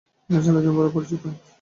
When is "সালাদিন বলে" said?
0.45-0.89